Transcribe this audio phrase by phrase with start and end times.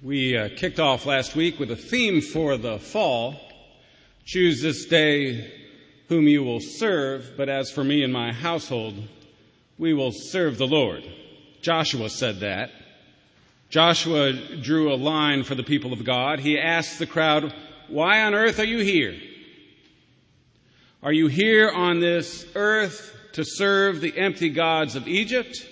[0.00, 3.34] We uh, kicked off last week with a theme for the fall.
[4.24, 5.52] Choose this day
[6.08, 8.94] whom you will serve, but as for me and my household,
[9.76, 11.02] we will serve the Lord.
[11.62, 12.70] Joshua said that.
[13.70, 16.38] Joshua drew a line for the people of God.
[16.38, 17.52] He asked the crowd,
[17.88, 19.16] Why on earth are you here?
[21.02, 25.66] Are you here on this earth to serve the empty gods of Egypt?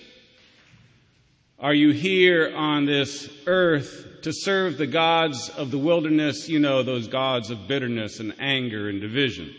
[1.59, 6.83] Are you here on this earth to serve the gods of the wilderness, you know,
[6.83, 9.55] those gods of bitterness and anger and division.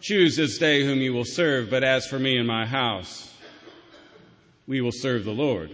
[0.00, 3.32] Choose this day whom you will serve, but as for me and my house,
[4.66, 5.70] we will serve the Lord.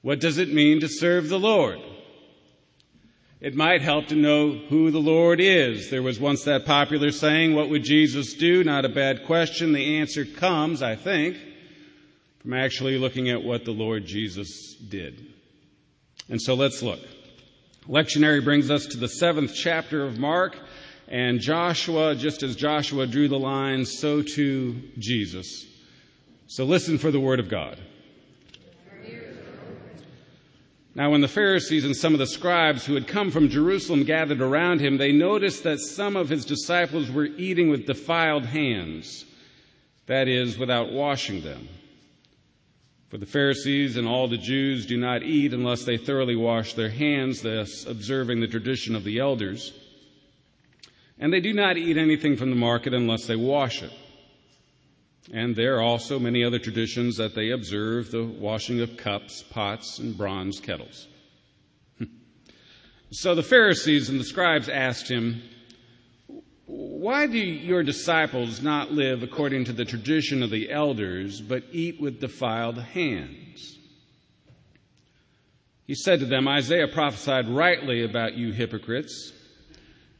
[0.00, 1.78] What does it mean to serve the Lord?
[3.40, 5.88] It might help to know who the Lord is.
[5.88, 8.64] There was once that popular saying, What would Jesus do?
[8.64, 9.72] Not a bad question.
[9.72, 11.36] The answer comes, I think,
[12.42, 15.26] from actually looking at what the Lord Jesus did.
[16.28, 17.00] And so let's look.
[17.88, 20.56] Lectionary brings us to the seventh chapter of Mark,
[21.08, 25.66] and Joshua, just as Joshua drew the line, so too Jesus.
[26.46, 27.80] So listen for the word of God.
[30.94, 34.42] Now, when the Pharisees and some of the scribes who had come from Jerusalem gathered
[34.42, 39.24] around him, they noticed that some of his disciples were eating with defiled hands,
[40.06, 41.66] that is, without washing them.
[43.12, 46.88] For the Pharisees and all the Jews do not eat unless they thoroughly wash their
[46.88, 49.74] hands, thus observing the tradition of the elders.
[51.18, 53.92] And they do not eat anything from the market unless they wash it.
[55.30, 59.98] And there are also many other traditions that they observe the washing of cups, pots,
[59.98, 61.06] and bronze kettles.
[63.10, 65.42] so the Pharisees and the scribes asked him,
[67.02, 72.00] why do your disciples not live according to the tradition of the elders, but eat
[72.00, 73.76] with defiled hands?
[75.84, 79.32] He said to them, Isaiah prophesied rightly about you hypocrites.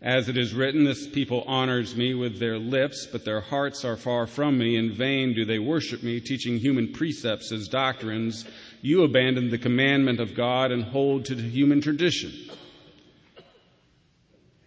[0.02, 3.96] As it is written, this people honors me with their lips, but their hearts are
[3.96, 4.74] far from me.
[4.74, 8.44] In vain do they worship me, teaching human precepts as doctrines.
[8.80, 12.32] You abandon the commandment of God and hold to human tradition.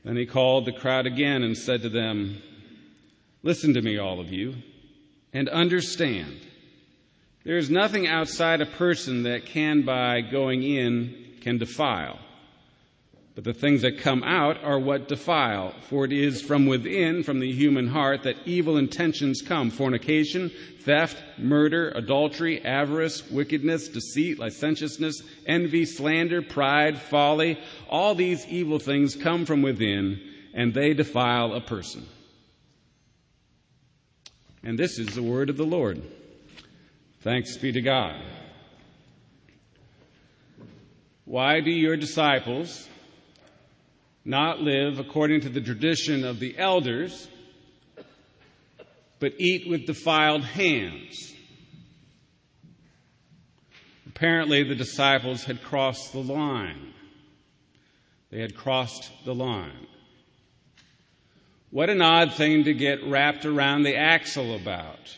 [0.05, 2.41] Then he called the crowd again and said to them,
[3.41, 4.55] Listen to me, all of you,
[5.33, 6.41] and understand.
[7.43, 12.19] There is nothing outside a person that can, by going in, can defile.
[13.35, 17.41] But the things that come out are what defile, for it is from within, from
[17.41, 25.21] the human heart, that evil intentions come fornication, theft, murder, adultery, avarice, wickedness, deceit, licentiousness,
[25.45, 27.59] envy, slander, pride, folly.
[27.89, 30.21] All these evil things come from within,
[30.53, 32.07] and they defile a person.
[34.63, 36.01] And this is the word of the Lord.
[37.19, 38.15] Thanks be to God.
[41.25, 42.87] Why do your disciples
[44.25, 47.27] not live according to the tradition of the elders,
[49.19, 51.33] but eat with defiled hands.
[54.07, 56.93] Apparently, the disciples had crossed the line.
[58.31, 59.87] They had crossed the line.
[61.69, 65.15] What an odd thing to get wrapped around the axle about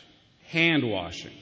[0.48, 1.36] hand washing.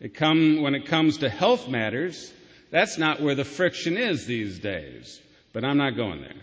[0.00, 2.32] It come, when it comes to health matters,
[2.70, 5.20] that's not where the friction is these days.
[5.54, 6.34] But I'm not going there.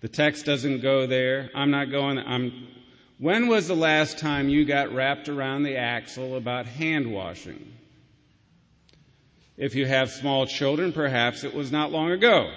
[0.00, 1.50] The text doesn't go there.
[1.54, 2.18] I'm not going.
[2.18, 2.68] I'm.
[3.18, 7.74] When was the last time you got wrapped around the axle about hand washing?
[9.56, 12.48] If you have small children, perhaps it was not long ago.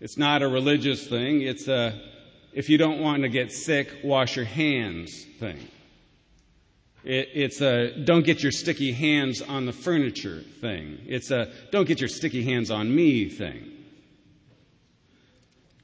[0.00, 1.42] It's not a religious thing.
[1.42, 2.00] It's a,
[2.54, 5.68] if you don't want to get sick, wash your hands thing.
[7.04, 10.98] It, it's a don't get your sticky hands on the furniture thing.
[11.06, 13.70] It's a don't get your sticky hands on me thing.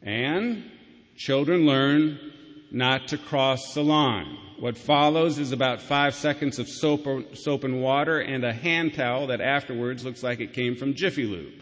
[0.02, 0.64] And
[1.16, 2.18] children learn
[2.70, 4.38] not to cross the line.
[4.58, 8.94] What follows is about five seconds of soap, or, soap and water and a hand
[8.94, 11.52] towel that afterwards looks like it came from Jiffy Lube.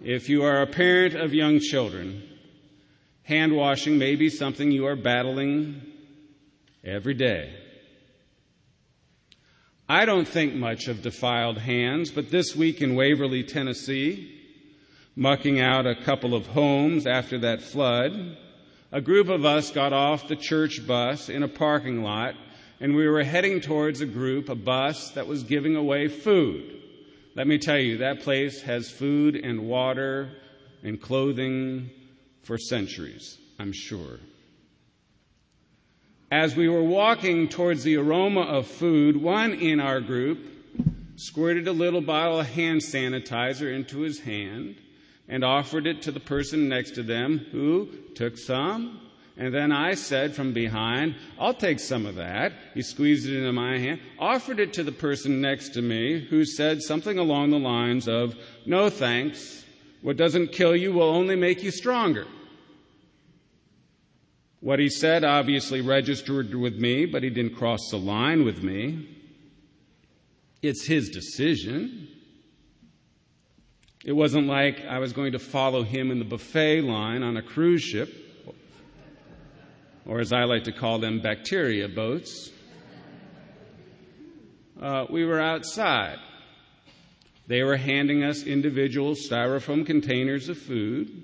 [0.00, 2.22] If you are a parent of young children,
[3.22, 5.80] hand washing may be something you are battling
[6.84, 7.63] every day.
[9.88, 14.40] I don't think much of defiled hands, but this week in Waverly, Tennessee,
[15.14, 18.38] mucking out a couple of homes after that flood,
[18.90, 22.34] a group of us got off the church bus in a parking lot
[22.80, 26.80] and we were heading towards a group, a bus that was giving away food.
[27.34, 30.30] Let me tell you, that place has food and water
[30.82, 31.90] and clothing
[32.42, 34.18] for centuries, I'm sure.
[36.30, 40.38] As we were walking towards the aroma of food, one in our group
[41.16, 44.76] squirted a little bottle of hand sanitizer into his hand
[45.28, 49.00] and offered it to the person next to them, who took some.
[49.36, 52.52] And then I said from behind, I'll take some of that.
[52.72, 56.44] He squeezed it into my hand, offered it to the person next to me, who
[56.44, 58.34] said something along the lines of,
[58.64, 59.64] No thanks.
[60.02, 62.26] What doesn't kill you will only make you stronger.
[64.64, 69.06] What he said obviously registered with me, but he didn't cross the line with me.
[70.62, 72.08] It's his decision.
[74.06, 77.42] It wasn't like I was going to follow him in the buffet line on a
[77.42, 78.10] cruise ship,
[80.06, 82.48] or as I like to call them, bacteria boats.
[84.80, 86.20] Uh, we were outside.
[87.48, 91.22] They were handing us individual styrofoam containers of food.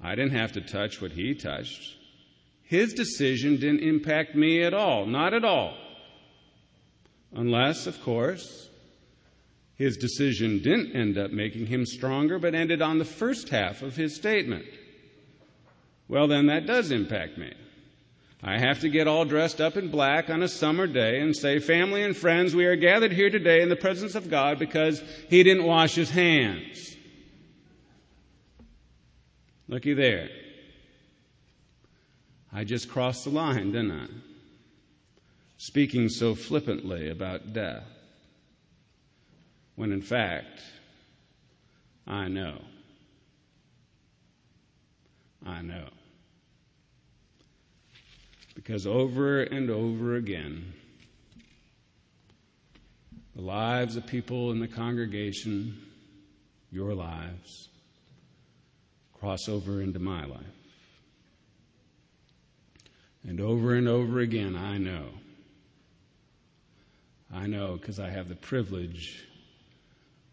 [0.00, 1.98] I didn't have to touch what he touched.
[2.72, 5.76] His decision didn't impact me at all, not at all.
[7.34, 8.70] Unless, of course,
[9.74, 13.96] his decision didn't end up making him stronger, but ended on the first half of
[13.96, 14.64] his statement.
[16.08, 17.52] Well, then that does impact me.
[18.42, 21.58] I have to get all dressed up in black on a summer day and say,
[21.58, 25.42] Family and friends, we are gathered here today in the presence of God because he
[25.42, 26.96] didn't wash his hands.
[29.68, 30.30] Looky there.
[32.52, 34.06] I just crossed the line, didn't I?
[35.56, 37.86] Speaking so flippantly about death,
[39.74, 40.60] when in fact,
[42.06, 42.60] I know.
[45.46, 45.88] I know.
[48.54, 50.74] Because over and over again,
[53.34, 55.80] the lives of people in the congregation,
[56.70, 57.70] your lives,
[59.14, 60.61] cross over into my life.
[63.24, 65.06] And over and over again, I know.
[67.32, 69.24] I know because I have the privilege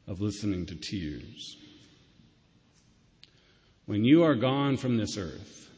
[0.07, 1.57] of listening to tears.
[3.85, 5.69] When you are gone from this earth,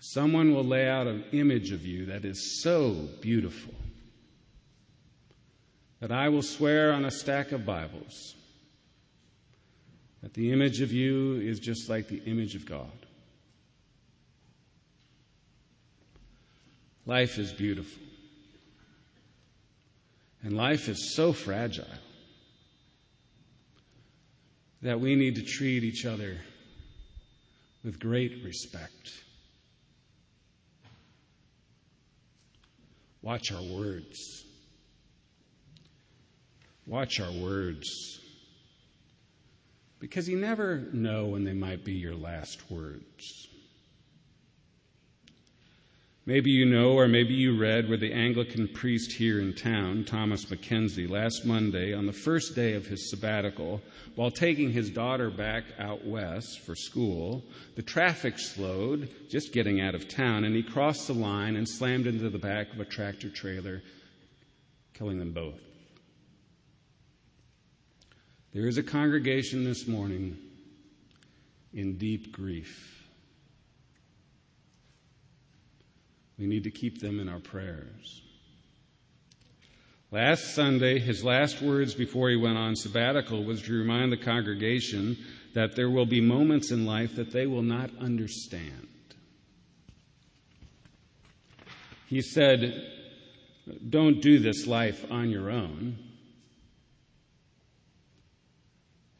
[0.00, 3.74] someone will lay out an image of you that is so beautiful
[6.00, 8.34] that I will swear on a stack of Bibles
[10.22, 13.06] that the image of you is just like the image of God.
[17.06, 18.02] Life is beautiful.
[20.42, 21.84] And life is so fragile
[24.82, 26.38] that we need to treat each other
[27.84, 29.12] with great respect.
[33.22, 34.44] Watch our words.
[36.86, 38.18] Watch our words.
[39.98, 43.49] Because you never know when they might be your last words.
[46.30, 50.48] Maybe you know, or maybe you read, where the Anglican priest here in town, Thomas
[50.48, 53.82] Mackenzie, last Monday, on the first day of his sabbatical,
[54.14, 57.42] while taking his daughter back out west for school,
[57.74, 62.06] the traffic slowed, just getting out of town, and he crossed the line and slammed
[62.06, 63.82] into the back of a tractor trailer,
[64.94, 65.58] killing them both.
[68.54, 70.38] There is a congregation this morning
[71.74, 72.99] in deep grief.
[76.40, 78.22] We need to keep them in our prayers.
[80.10, 85.18] Last Sunday, his last words before he went on sabbatical was to remind the congregation
[85.52, 88.88] that there will be moments in life that they will not understand.
[92.06, 92.86] He said,
[93.90, 95.98] Don't do this life on your own.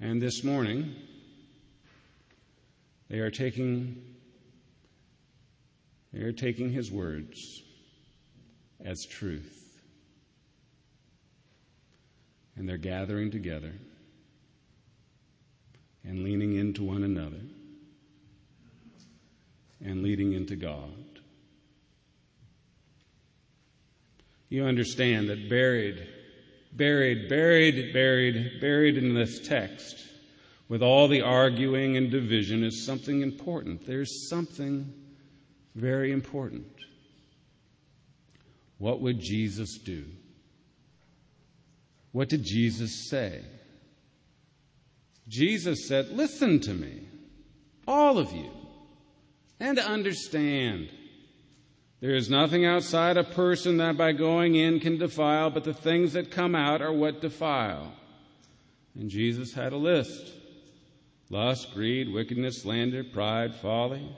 [0.00, 0.94] And this morning,
[3.10, 4.09] they are taking
[6.12, 7.62] they are taking his words
[8.84, 9.56] as truth.
[12.56, 13.72] And they're gathering together
[16.04, 17.40] and leaning into one another
[19.84, 21.20] and leading into God.
[24.48, 26.08] You understand that buried,
[26.72, 29.96] buried, buried, buried, buried in this text,
[30.68, 33.86] with all the arguing and division, is something important.
[33.86, 34.92] There's something
[35.74, 36.66] very important.
[38.78, 40.04] What would Jesus do?
[42.12, 43.42] What did Jesus say?
[45.28, 47.06] Jesus said, Listen to me,
[47.86, 48.50] all of you,
[49.60, 50.90] and understand.
[52.00, 56.14] There is nothing outside a person that by going in can defile, but the things
[56.14, 57.92] that come out are what defile.
[58.94, 60.32] And Jesus had a list
[61.28, 64.16] lust, greed, wickedness, slander, pride, folly.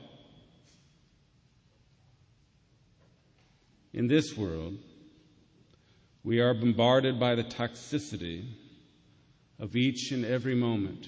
[3.92, 4.78] In this world,
[6.24, 8.46] we are bombarded by the toxicity
[9.58, 11.06] of each and every moment.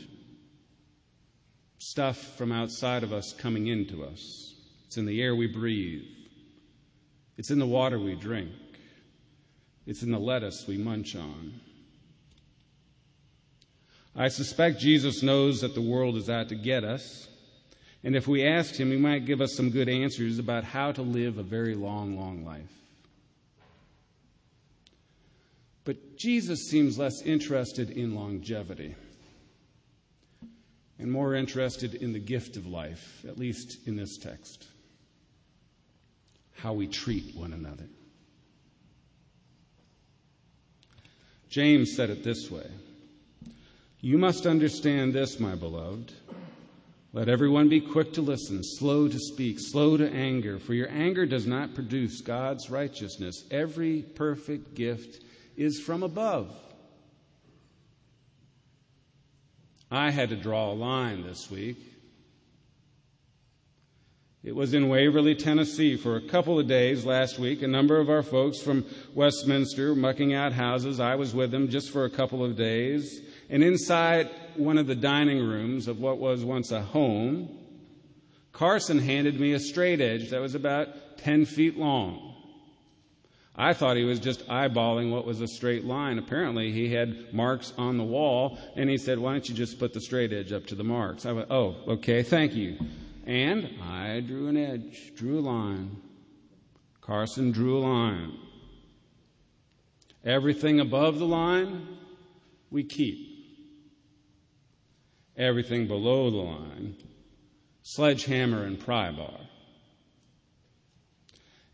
[1.79, 4.55] Stuff from outside of us coming into us.
[4.87, 6.05] It's in the air we breathe.
[7.37, 8.53] It's in the water we drink.
[9.87, 11.61] It's in the lettuce we munch on.
[14.17, 17.29] I suspect Jesus knows that the world is out to get us.
[18.05, 21.03] And if we asked him, he might give us some good answers about how to
[21.03, 22.71] live a very long, long life.
[25.85, 28.95] But Jesus seems less interested in longevity
[30.99, 34.69] and more interested in the gift of life, at least in this text
[36.65, 37.85] how we treat one another.
[41.51, 42.67] James said it this way
[44.01, 46.13] You must understand this, my beloved.
[47.15, 51.27] Let everyone be quick to listen, slow to speak, slow to anger, for your anger
[51.27, 53.45] does not produce God's righteousness.
[53.53, 55.23] Every perfect gift
[55.57, 56.53] is from above.
[59.93, 61.77] I had to draw a line this week.
[64.43, 67.63] It was in Waverly, Tennessee for a couple of days last week.
[67.63, 70.99] A number of our folks from Westminster mucking out houses.
[70.99, 73.21] I was with them just for a couple of days.
[73.49, 77.49] And inside one of the dining rooms of what was once a home,
[78.53, 82.35] Carson handed me a straight edge that was about 10 feet long.
[83.57, 86.19] I thought he was just eyeballing what was a straight line.
[86.19, 89.93] Apparently, he had marks on the wall, and he said, Why don't you just put
[89.93, 91.25] the straight edge up to the marks?
[91.25, 92.79] I went, Oh, okay, thank you.
[93.27, 95.97] And I drew an edge, drew a line.
[97.01, 98.33] Carson drew a line.
[100.25, 101.87] Everything above the line,
[102.71, 103.34] we keep
[105.37, 106.97] everything below the line,
[107.83, 109.41] sledgehammer and pry bar.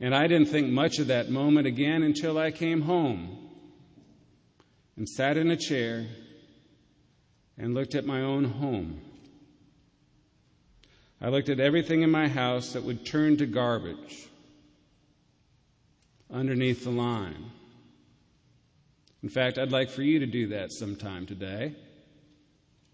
[0.01, 3.51] And I didn't think much of that moment again until I came home
[4.97, 6.07] and sat in a chair
[7.59, 9.01] and looked at my own home.
[11.21, 14.27] I looked at everything in my house that would turn to garbage
[16.33, 17.51] underneath the line.
[19.23, 21.75] In fact, I'd like for you to do that sometime today.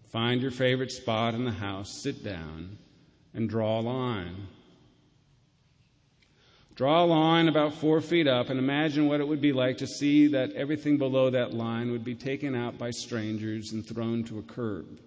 [0.07, 2.77] Find your favorite spot in the house, sit down,
[3.33, 4.47] and draw a line.
[6.75, 9.87] Draw a line about four feet up and imagine what it would be like to
[9.87, 14.37] see that everything below that line would be taken out by strangers and thrown to
[14.37, 14.99] a curb.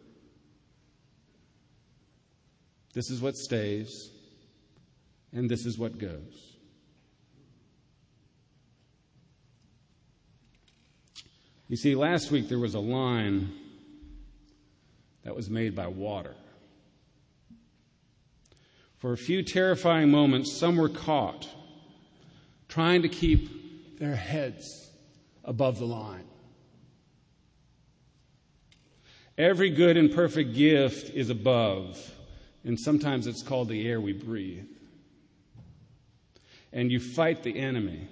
[2.93, 4.11] This is what stays,
[5.33, 6.57] and this is what goes.
[11.69, 13.53] You see, last week there was a line
[15.31, 16.35] that was made by water.
[18.99, 21.49] For a few terrifying moments, some were caught
[22.67, 24.91] trying to keep their heads
[25.45, 26.25] above the line.
[29.39, 32.13] Every good and perfect gift is above,
[32.65, 34.67] and sometimes it's called the air we breathe.
[36.73, 38.09] And you fight the enemy.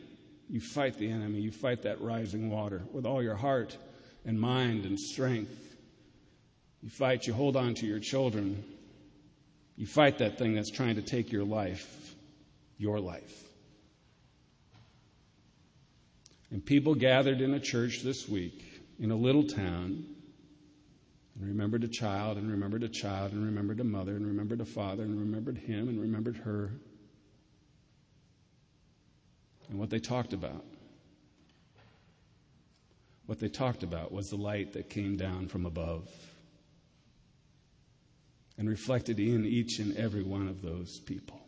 [0.48, 1.40] You fight the enemy.
[1.40, 3.76] You fight that rising water with all your heart
[4.24, 5.67] and mind and strength.
[6.82, 8.64] You fight, you hold on to your children.
[9.76, 12.14] You fight that thing that's trying to take your life,
[12.78, 13.44] your life.
[16.50, 18.64] And people gathered in a church this week
[18.98, 20.04] in a little town
[21.34, 24.64] and remembered a child and remembered a child and remembered a mother and remembered a
[24.64, 26.72] father and remembered him and remembered her.
[29.68, 30.64] And what they talked about.
[33.26, 36.08] What they talked about was the light that came down from above
[38.58, 41.40] and reflected in each and every one of those people.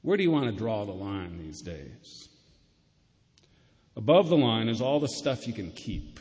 [0.00, 2.28] Where do you want to draw the line these days?
[3.94, 6.18] Above the line is all the stuff you can keep.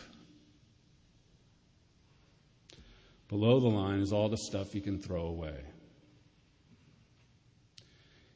[3.29, 5.62] Below the line is all the stuff you can throw away.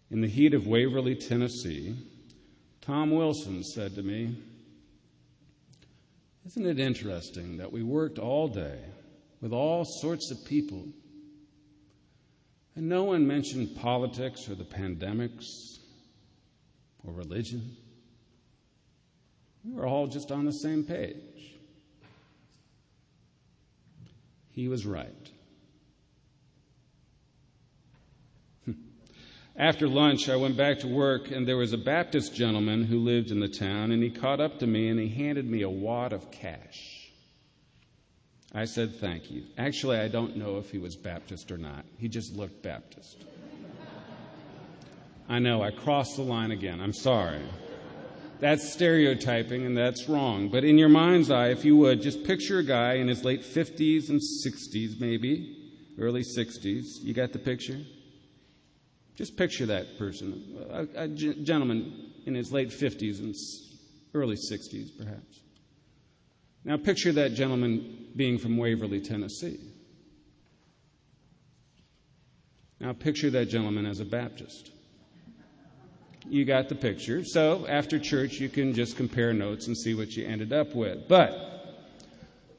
[0.10, 1.96] In the heat of Waverly, Tennessee,
[2.80, 4.38] Tom Wilson said to me,
[6.46, 8.80] isn't it interesting that we worked all day
[9.42, 10.88] with all sorts of people
[12.76, 15.80] and no one mentioned politics or the pandemics
[17.04, 17.76] or religion?
[19.64, 21.16] We were all just on the same page.
[24.52, 25.32] He was right.
[29.58, 33.32] After lunch, I went back to work, and there was a Baptist gentleman who lived
[33.32, 36.12] in the town, and he caught up to me and he handed me a wad
[36.12, 37.10] of cash.
[38.54, 39.44] I said, Thank you.
[39.58, 41.86] Actually, I don't know if he was Baptist or not.
[41.98, 43.24] He just looked Baptist.
[45.30, 46.82] I know, I crossed the line again.
[46.82, 47.42] I'm sorry.
[48.40, 50.50] That's stereotyping and that's wrong.
[50.50, 53.42] But in your mind's eye, if you would, just picture a guy in his late
[53.42, 57.02] 50s and 60s, maybe, early 60s.
[57.02, 57.80] You got the picture?
[59.16, 60.44] Just picture that person,
[60.96, 63.34] a, gentleman in his late 50s and
[64.14, 65.40] early 60s, perhaps.
[66.66, 69.60] Now picture that gentleman being from Waverly, Tennessee.
[72.80, 74.72] Now picture that gentleman as a Baptist.
[76.28, 77.24] You got the picture.
[77.24, 81.08] So after church, you can just compare notes and see what you ended up with.
[81.08, 81.55] But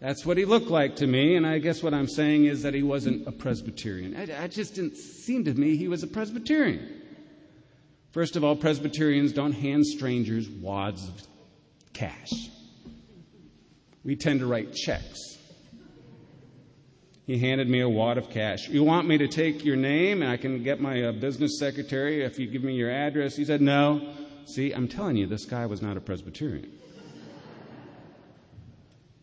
[0.00, 2.74] that's what he looked like to me, and I guess what I'm saying is that
[2.74, 4.16] he wasn't a Presbyterian.
[4.16, 7.02] I, I just didn't seem to me he was a Presbyterian.
[8.12, 11.22] First of all, Presbyterians don't hand strangers wads of
[11.92, 12.32] cash.
[14.04, 15.36] We tend to write checks.
[17.26, 18.68] He handed me a wad of cash.
[18.68, 22.22] You want me to take your name and I can get my uh, business secretary
[22.22, 23.34] if you give me your address?
[23.36, 24.14] He said, No.
[24.46, 26.70] See, I'm telling you, this guy was not a Presbyterian.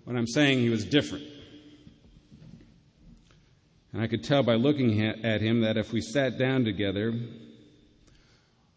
[0.04, 1.26] What I'm saying, he was different.
[3.94, 7.14] And I could tell by looking at him that if we sat down together,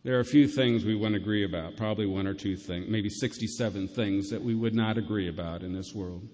[0.05, 3.09] there are a few things we wouldn't agree about, probably one or two things, maybe
[3.09, 6.29] 67 things that we would not agree about in this world.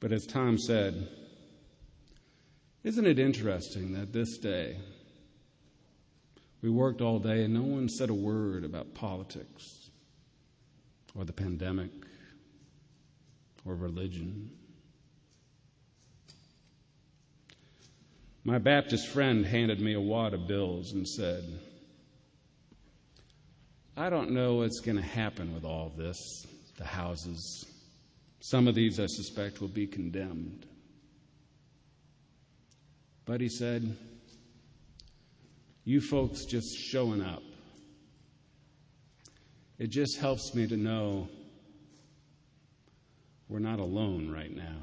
[0.00, 1.08] But as Tom said,
[2.82, 4.76] isn't it interesting that this day
[6.60, 9.83] we worked all day and no one said a word about politics
[11.14, 11.90] or the pandemic
[13.64, 14.50] or religion?
[18.44, 21.44] My Baptist friend handed me a wad of bills and said,
[23.96, 26.18] I don't know what's going to happen with all this,
[26.76, 27.64] the houses,
[28.44, 30.66] some of these, I suspect, will be condemned.
[33.24, 33.96] But he said,
[35.86, 37.42] You folks just showing up,
[39.78, 41.28] it just helps me to know
[43.48, 44.82] we're not alone right now.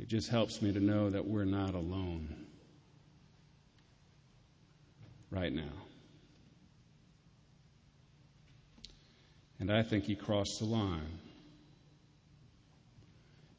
[0.00, 2.34] It just helps me to know that we're not alone
[5.30, 5.72] right now.
[9.58, 11.18] And I think he crossed the line.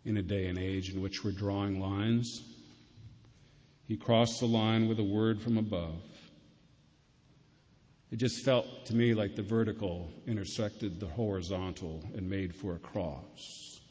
[0.05, 2.43] In a day and age in which we're drawing lines,
[3.87, 6.01] he crossed the line with a word from above.
[8.11, 12.79] It just felt to me like the vertical intersected the horizontal and made for a
[12.79, 13.81] cross.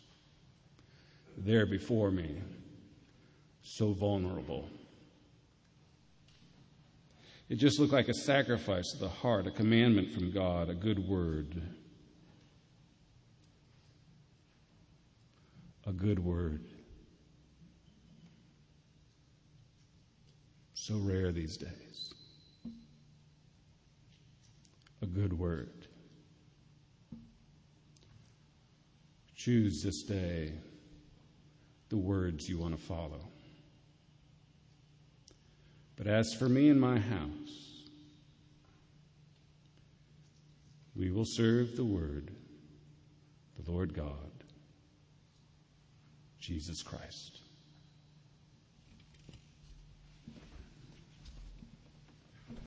[1.37, 2.41] There before me,
[3.63, 4.69] so vulnerable.
[7.49, 10.99] It just looked like a sacrifice of the heart, a commandment from God, a good
[10.99, 11.63] word.
[15.87, 16.65] a good word.
[20.75, 22.13] So rare these days.
[25.29, 25.89] Good word.
[29.35, 30.53] Choose this day
[31.89, 33.27] the words you want to follow.
[35.97, 37.89] But as for me and my house,
[40.95, 42.31] we will serve the word,
[43.59, 44.45] the Lord God.
[46.39, 47.41] Jesus Christ.